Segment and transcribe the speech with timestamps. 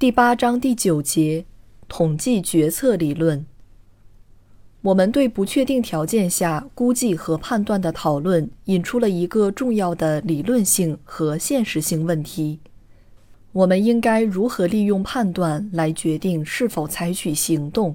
[0.00, 1.44] 第八章第九节：
[1.86, 3.44] 统计决策理论。
[4.80, 12.60] 我们对不确定条件下估计和判断的讨论，引出了一个重要的理论性和现实性问题：
[13.52, 17.94] 我们应该如何利用判断来决定是否采取行动？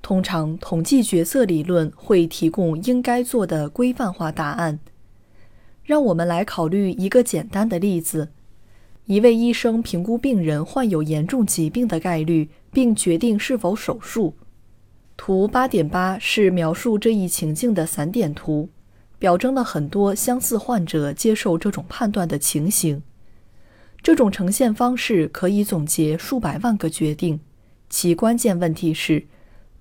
[0.00, 4.78] 通常，统计决策理论会提供应该做的规范化答案。
[5.84, 8.30] 让我们来考虑一个简单的例子。
[9.06, 14.34] 一位医生评估病人患有严重疾病的概率，并决定是否手术。
[15.16, 18.68] 图八点八是描述这一情境的散点图，
[19.18, 23.02] 表征了很多相似患者接受这种判断的情形。
[24.02, 27.40] 这种呈现方式可以总结数百万个决定，
[27.90, 29.26] 其关键问题是：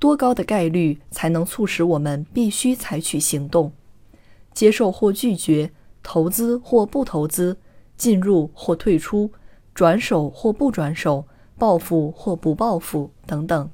[0.00, 3.72] 多高的概率才能促使我们必须采取行动？
[4.52, 5.70] 接受或拒绝，
[6.02, 7.58] 投资或不投资？
[7.98, 9.30] 进入或退出，
[9.74, 11.26] 转手或不转手，
[11.58, 13.70] 报复或不报复等等。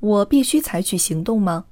[0.00, 1.66] 我必须采取行动吗？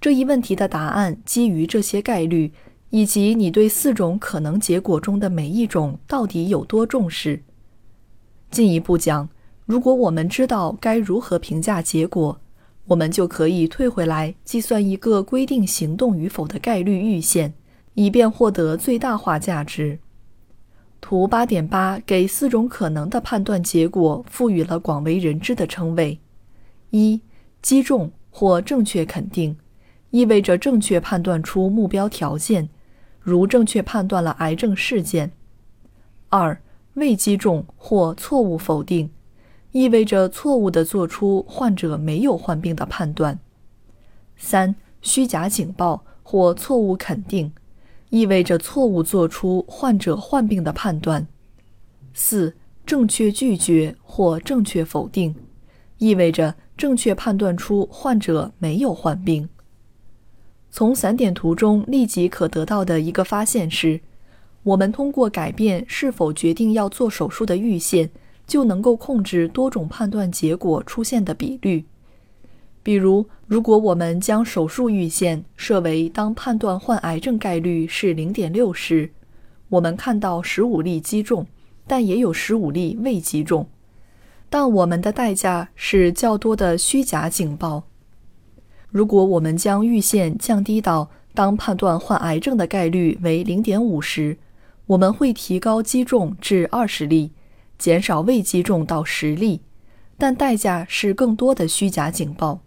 [0.00, 2.52] 这一问题的答案基于这些概率，
[2.90, 7.42] 以及你对四种可能结果中的每一种到底有多重视。
[8.50, 9.28] 进一步讲，
[9.64, 12.38] 如果我们知道该如何评价结果，
[12.86, 17.52] 我们就可以退回来计算一个规定行动与否的概率阈限，
[17.94, 20.00] 以便获得最大化价值。
[21.02, 26.18] 图八点八给四种可能的判断结果赋予了广为人知的称谓：
[26.90, 27.20] 一、
[27.60, 29.58] 击中或正确肯定，
[30.10, 32.70] 意味着正确判断出目标条件，
[33.20, 35.28] 如正确判断了癌症事件；
[36.28, 36.62] 二、
[36.94, 39.10] 未击中或错误否定，
[39.72, 43.34] 意味着错误地做出患者没有患病的判断；
[44.36, 47.52] 三、虚假警报或错误肯定。
[48.12, 51.26] 意味着错误做出患者患病的判断。
[52.12, 55.34] 四、正确拒绝或正确否定，
[55.96, 59.48] 意味着正确判断出患者没有患病。
[60.70, 63.98] 从散点图中立即可得到的一个发现是，
[64.62, 68.10] 我们通过改变是否决定要做手术的预线，
[68.46, 71.86] 就能够控制多种判断结果出现的比率。
[72.82, 79.12] 比如，如果我们将手术预线设为当判断患癌症概率是零点六时，
[79.68, 81.46] 我们看到十五例击中，
[81.86, 83.68] 但也有十五例未击中。
[84.50, 87.84] 但我们的代价是较多的虚假警报。
[88.90, 94.36] 如果我们将预线降低到当判断患癌症的概率为零点五时，
[94.86, 97.30] 我们会提高击中至二十例，
[97.78, 99.62] 减少未击中到十例，
[100.18, 102.60] 但代价是更多的虚假警报。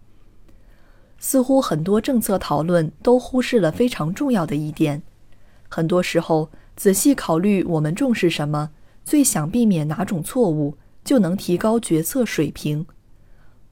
[1.18, 5.02] 似乎很多政策讨论都忽视了非常重要的一点。
[5.68, 8.70] 很多时候，仔细考虑我们重视什么，
[9.04, 12.86] 最想避免哪种错误，就能提高决策水平。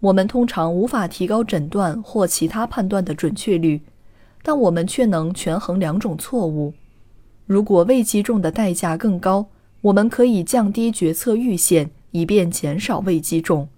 [0.00, 3.80] 我们通常无法提高诊断或其他判断的准确率，
[4.42, 6.74] 但我们却能权衡两种错误。
[7.46, 9.46] 如果未击中的代价更高，
[9.82, 13.68] 我们可以降低决策预线，以便减少未击中。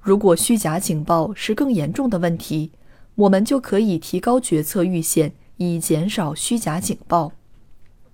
[0.00, 2.70] 如果虚假警报是更严重的问题，
[3.20, 7.32] 我们就可以提高决策预线，以减少虚假警报。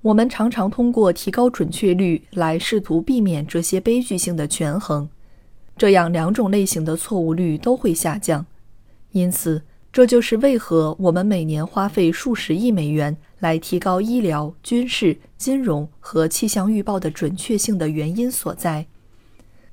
[0.03, 5.09] 我们常常通过提高准确率来试图避免这些悲剧性的权衡，
[5.77, 8.45] 这样两种类型的错误率都会下降。
[9.13, 9.63] 因此，
[9.93, 18.85] 这就是为何我们每年花费数十亿美元来提高医疗、军事、金融和气象预报的准确性的原因所在。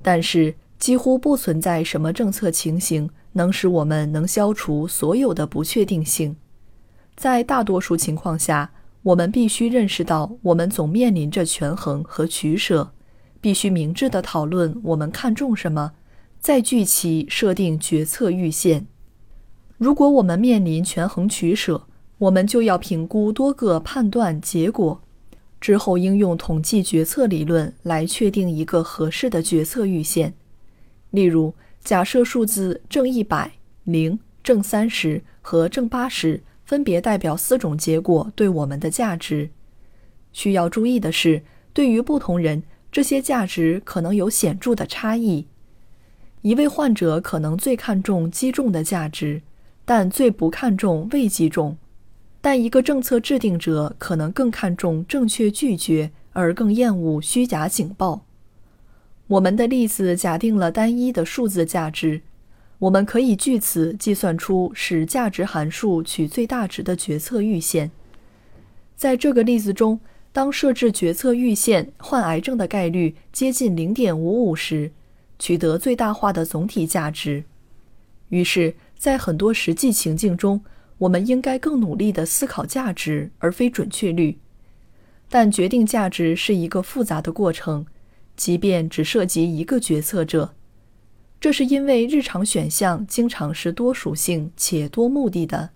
[0.00, 0.54] 但是，
[0.84, 3.08] 几乎不存在什么政策情形。
[3.32, 6.36] 能使我们能消除所有的不确定性。
[7.16, 8.70] 在大多数情况下，
[9.02, 12.92] 我们必须认识到，我们总面临着权衡和取舍，
[13.40, 15.92] 必须明智地讨论我们看重什么，
[16.38, 18.86] 再据其设定决策预线。
[19.78, 21.86] 如果我们面临权衡取舍，
[22.18, 25.00] 我们就要评估多个判断结果，
[25.58, 30.34] 之后应用统计决策理论来确定一个合适的决策预线。
[31.14, 31.54] 例如。
[31.84, 33.52] 假设数字正一百、
[33.82, 39.50] 零、正三十和正八十分别代表四种结果对我们的价值。
[40.32, 41.42] 需要注意的是，
[41.74, 45.46] 对于不同人，这些价值可能有显著的差异。
[46.40, 49.42] 一位患者可能最看重击中的价值，
[49.84, 51.76] 但最不看重未击中；
[52.40, 58.24] 但一个政策制定者可能更看重正确拒绝，而更厌恶虚假警报。
[59.26, 62.20] 我们的例子假定了单一的数字价值，
[62.78, 67.90] 我们可以据此计算出使价值函数取最大值的决策阈限。
[68.94, 69.98] 在这个例子中，
[70.32, 74.92] 当设置决策阈限患癌症的概率接近零点五五时。
[75.36, 77.44] 取得最大化的总体价值。
[78.28, 80.62] 于是，在很多实际情境中，
[80.96, 84.38] 我们应该更努力地思考价值，而非准确率。
[85.28, 87.84] 但决定价值是一个复杂的过程，
[88.36, 90.54] 即便只涉及一个决策者。
[91.40, 95.70] 这是因为日常选项经常是多属性且多目的的。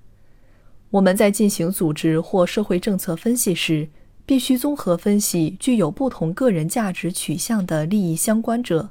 [0.91, 3.89] 我们在进行组织或社会政策分析时，
[4.25, 8.91] 必须综合分析具有不同个人价值取向的利益相关者。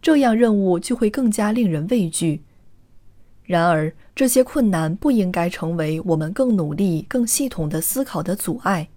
[0.00, 2.42] 这样任务就会更加令人畏惧。
[3.44, 8.88] 然而，这些困难不应该成为我们更努力、更系统的思考的阻碍。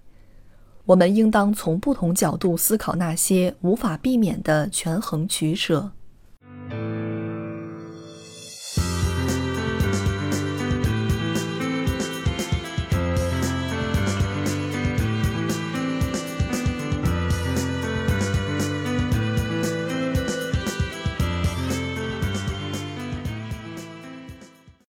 [0.89, 5.91] 我们应当从不同角度思考那些无法避免的权衡取舍。